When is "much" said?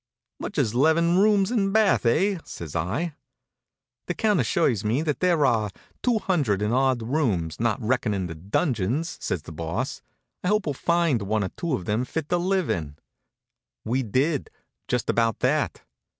0.39-0.57